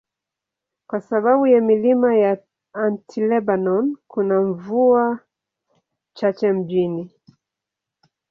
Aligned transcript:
Kwa 0.87 1.01
sababu 1.01 1.47
ya 1.47 1.61
milima 1.61 2.15
ya 2.15 2.37
Anti-Lebanon, 2.73 3.97
kuna 4.07 4.41
mvua 4.41 5.19
chache 6.13 6.51
mjini. 6.51 7.11